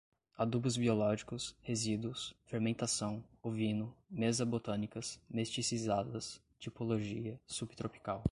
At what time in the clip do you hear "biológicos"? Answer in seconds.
0.77-1.55